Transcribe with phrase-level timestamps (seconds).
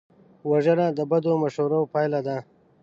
[0.51, 2.37] وژنه د بدو مشورو پایله ده